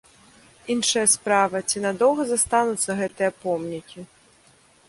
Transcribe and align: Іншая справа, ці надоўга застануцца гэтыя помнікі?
Іншая 0.75 1.03
справа, 1.15 1.61
ці 1.69 1.83
надоўга 1.85 2.23
застануцца 2.31 2.91
гэтыя 3.03 3.31
помнікі? 3.45 3.99